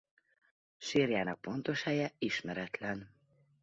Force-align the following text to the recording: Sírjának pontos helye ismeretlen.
Sírjának 0.77 1.41
pontos 1.41 1.83
helye 1.83 2.11
ismeretlen. 2.17 3.11